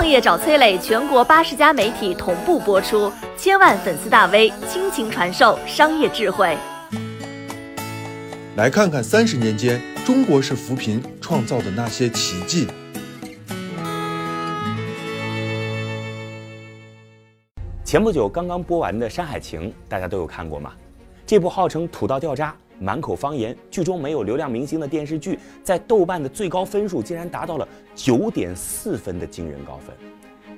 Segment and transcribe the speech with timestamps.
[0.00, 6.56] 创业找崔磊，全国八十家媒体同步播出，千万粉丝大 V 倾情传授商业智慧。
[8.56, 12.66] 来看看三十年间中国式扶贫创造的那些奇迹。
[17.84, 20.72] 前不久刚刚播完的《山海情》，大家都有看过吗？
[21.26, 29.94] 这部号称土到掉渣、满口方言、剧中没有流量明星的电视剧，在豆瓣的最高分数竟然达到了九点四分的惊人高分。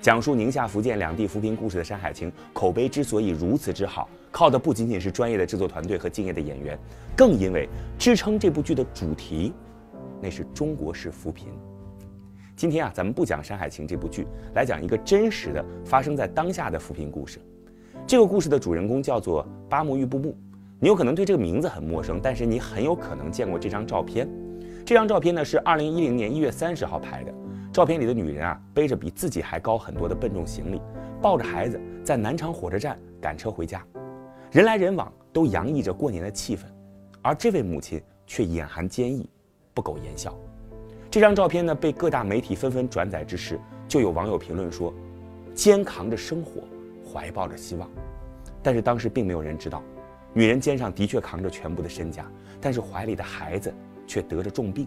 [0.00, 6.78] 讲述宁夏、福建两地扶贫故事的《山海情》，口碑之所以如此之好，靠的不仅仅是专业的制作团队和敬业的演员，
[7.14, 7.68] 更因为
[7.98, 9.52] 支撑这部剧的主题，
[10.22, 11.48] 那是中国式扶贫。
[12.54, 17.38] 今天啊，咱们不讲《山海情》这部剧，来讲一个真实的发生在当下的扶贫故事。
[18.06, 20.34] 这个故事的主人公叫做巴木玉布木，
[20.78, 24.28] 你有可能对这个名字很陌生，但是你很有可能见过这张照片。
[24.84, 27.32] 这张照片呢是二零一零年一月三十号拍的，
[27.72, 30.80] 照片里的女人啊背着比自己还高很多的笨重行李，
[31.22, 33.82] 抱着孩子在南昌火车站赶车回家，
[34.52, 36.60] 人来人往都洋溢着过年的气氛，
[37.22, 39.26] 而这位母亲却眼含坚毅，
[39.72, 40.36] 不苟言笑。
[41.10, 44.92] 这张照片呢，被各大媒体纷纷转载之时，就有网友评论说
[45.54, 46.62] ：“肩扛着生活，
[47.10, 47.88] 怀抱着希望。”
[48.62, 49.82] 但是当时并没有人知道，
[50.36, 52.22] 女人肩上的确扛着全部的身家，
[52.60, 53.72] 但是怀里的孩子
[54.06, 54.86] 却得着重病。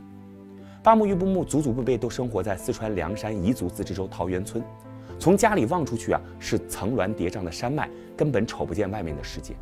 [0.83, 4.63] 八木玉布木祖祖辈辈都生活在四川凉山彝族自治州桃源村，
[5.17, 9.55] 从家里望出去啊，是层峦叠嶂的山脉，根本瞅不见外面的世界。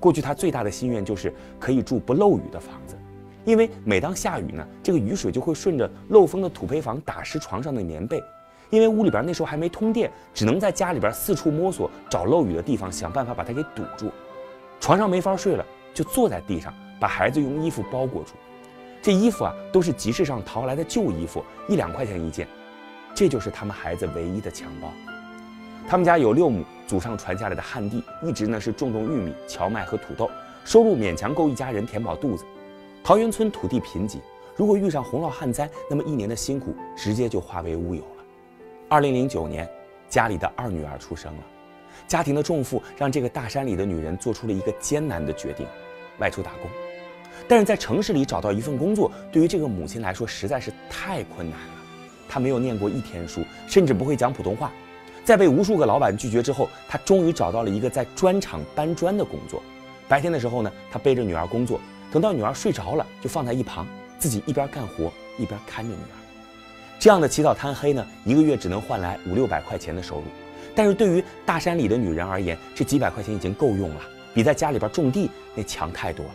[0.00, 2.96] 过去他最大的心愿就是可以住不漏雨的房子。
[3.44, 8.18] 因为每当下雨呢，这个雨水就会顺着漏风的土坯房打湿床上的棉被。
[8.70, 14.10] 因为屋里边那时候还没通电，只能在家里边四处摸索找漏雨的地方，想办法把它给堵住。
[14.80, 18.32] 床上没法睡了，就坐在地上，把孩子用衣服包裹住。
[19.02, 22.46] 这衣服啊，都是集市上淘来的旧衣服，一两块钱一件。
[23.14, 24.92] 这就是他们孩子唯一的襁褓。
[25.88, 30.30] 他们家有六亩祖上传下来的旱地，一直呢是种种玉米、荞麦和土豆，
[30.64, 32.44] 收入勉强够一家人填饱肚子。
[33.02, 34.18] 桃源村土地贫瘠，
[34.54, 38.24] 如果遇上洪涝旱灾，那么一年的辛苦直接就化为乌有了。
[38.88, 39.68] 二零零九年，
[40.08, 41.42] 家里的二女儿出生了，
[42.06, 45.66] 家庭的重负让这个大山里的女人做出了一个艰难的决定，
[46.18, 46.70] 外出打工。
[47.48, 51.74] 但是在城市里找到一份工作，对于这个母亲来说实在是太困难了。
[52.28, 54.70] 她没有念过一天书，甚至不会讲普通话。
[55.24, 59.62] 在被无数个老板拒绝之后，她终于找到了一个在砖厂搬砖的工作。
[60.08, 61.80] 白天的时候呢，她背着女儿工作。
[62.10, 63.86] 等到女儿睡着了，就放在一旁，
[64.18, 66.16] 自己一边干活一边看着女儿。
[66.98, 70.24] 这样的起早贪黑呢，一个月只能换来五六百块钱的收入。
[70.74, 74.00] 但是对于大山里的女人而言，这几百块钱已经够用了，
[74.32, 76.34] 比在家里边种地那强太多了。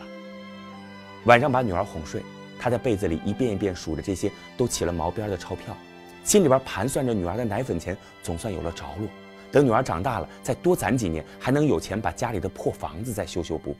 [1.25, 2.21] 晚上把女儿哄睡，
[2.59, 5.75] 她在被子里一遍一遍数着这些都起了毛边的钞票，
[6.23, 9.07] 心里边盘算着女儿的奶粉钱总算有了着落。
[9.51, 13.77] 等女儿长大了，再多攒几年，还能有钱把家里的破房子再修修补补。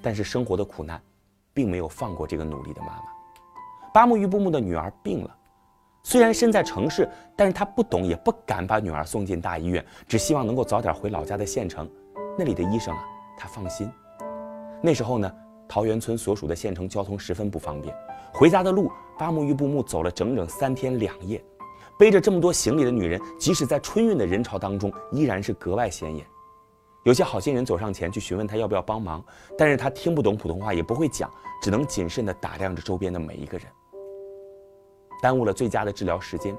[0.00, 1.00] 但是生活的苦难，
[1.52, 3.02] 并没有放过这个努力的妈妈。
[3.92, 5.36] 巴木玉布木的女儿病了，
[6.02, 11.88] 虽然身在城市，但是他不懂也不敢把女儿送进大医院，只希望能够早点回老家的县城。
[12.38, 13.04] 那里的医生啊，
[13.36, 13.90] 他放心。
[14.82, 15.30] 那时候呢，
[15.68, 17.94] 桃源村所属的县城交通十分不方便，
[18.32, 21.42] 回家的路，八木玉布木走了整整三天两夜。
[21.98, 26.26] 背着这么多行李的女人，即使在春运的人潮当中，依然是格外显眼。
[27.04, 29.22] 有些好心人走上前去询问他要不要帮忙，
[29.58, 31.30] 但是他听不懂普通话，也不会讲，
[31.62, 33.66] 只能谨慎地打量着周边的每一个人，
[35.20, 36.56] 耽误了最佳的治疗时间。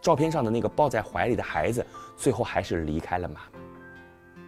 [0.00, 1.86] 照片上的那个抱在怀里的孩子，
[2.16, 3.60] 最后还是离开了妈妈。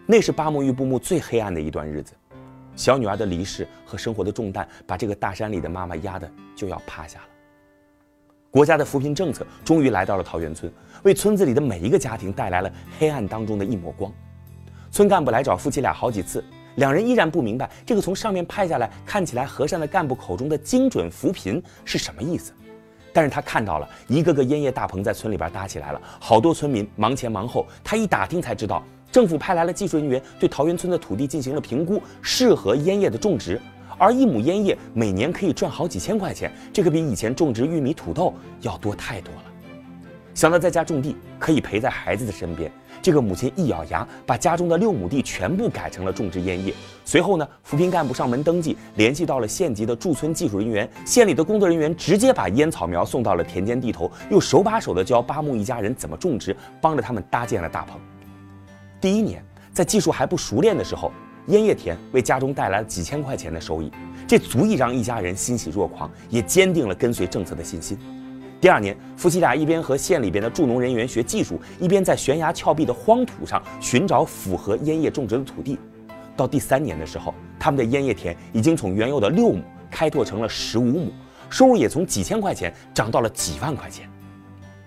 [0.05, 2.13] 那是巴木玉布木最黑暗的一段日子，
[2.75, 7.25] 小女儿的离世和生活的重担，把这个大山里的妈妈压得就要趴下了。
[8.51, 10.71] 国家的扶贫政策终于来到了桃源村，
[11.03, 14.11] 为村子里的每一个家庭带来了黑暗当中的一抹光。
[14.91, 16.43] 村干部来找夫妻俩好几次，
[16.75, 22.53] 两人依然不明白这个从上面拍下来看起来和善的干部口中的精准扶贫是什么意思。
[23.15, 27.65] 但是他看到了一个个烟叶大棚在村里边搭起来了，好多村民忙前忙后。
[27.81, 33.57] 他一打听才知道，政府派来了技术人员对桃源村的土地进行了评估，适合烟叶的种植。
[33.97, 39.43] 而一亩烟叶每年可以赚好几千块钱，这可比以前种植玉米、土豆要多太多了。
[40.33, 42.69] 想到在家种地可以陪在孩子的身边。
[43.01, 46.73] 这个母亲一咬牙，把家中的六亩地全部改成了种植烟叶。
[47.03, 57.99] 随后呢，扶贫干部上门登记，联系到了县级的驻村技术人员，县里的工作人员直接把烟草苗送到了田间地头，又手把手的教八木一家人怎么种植，帮着他们搭建了大棚。
[58.99, 61.11] 第一年，在技术还不熟练的时候，
[61.47, 63.91] 烟叶田为家中带来了几千块钱的收益，
[64.27, 67.97] 这足以让一家人欣喜若狂，也坚定了跟随政策的信心。
[68.61, 75.77] 第二年，夫妻俩一边和县里边的助农人员学技术，一边在悬崖峭壁的荒土上寻找符合烟叶种植的土地。
[76.35, 79.61] 到第三年的时候，他们的烟叶田已经从原有的六亩
[79.91, 81.13] 开拓成了十五亩，
[81.49, 84.09] 收入也从几千块钱涨到了几万块钱。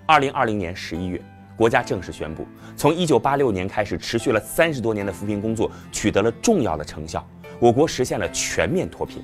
[0.06, 1.22] 二零二零年十一月，
[1.56, 7.24] 国家正式宣布，从一九八六年开始，持续了三十多年的扶贫工作取得了重要的成效，
[7.60, 9.22] 我国实现了全面脱贫。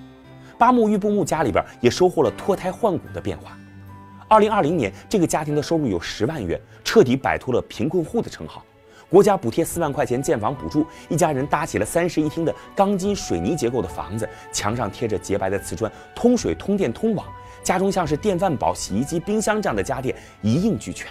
[0.57, 3.59] 八木玉布木家里边也收获了脱胎换骨的变化。
[4.35, 8.65] 二零二零年，这个家庭的收入有十万元，彻底摆脱了贫困户的称号。
[9.09, 17.25] 国家补贴四万块钱建房补助，一家人搭起了三室一厅的钢筋水泥结构的房子，墙上贴着洁白的瓷砖，通水、通电、通网，
[17.63, 21.09] 家中像是电饭煲、洗衣机、冰箱这样的家电一应俱全。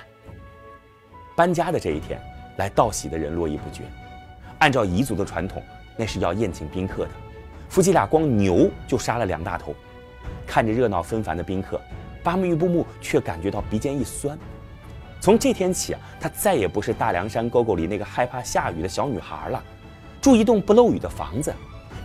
[1.33, 2.19] 搬家的这一天，
[2.57, 3.83] 来道喜的人络绎不绝。
[4.59, 5.63] 按照彝族的传统，
[5.95, 7.11] 那是要宴请宾客的。
[7.69, 9.73] 夫妻俩光牛就杀了两大头，
[10.45, 11.79] 看着热闹纷繁的宾客，
[12.23, 14.37] 巴木玉布木却感觉到鼻尖一酸。
[15.19, 19.63] 从这天起啊，她再也不是大凉山沟沟里那个害怕下雨的小女孩了。
[20.21, 21.53] 住一栋不漏雨的房子，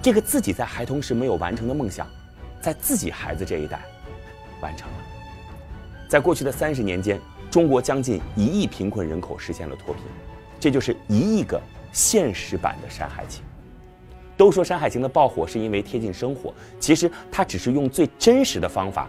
[0.02, 2.06] 这个自己在孩童时没有完成的梦想，
[2.60, 3.80] 在自己孩子这一代
[4.60, 4.94] 完成了。
[6.08, 10.02] 在过去的三十年间，中国将近一亿贫困人口实现了脱贫，
[10.58, 11.60] 这就是一亿个
[11.92, 13.42] 现实版的《山海情》。
[14.36, 19.08] 都说《山海情》的爆火是因为贴近生活，其实它只是用最真实的方法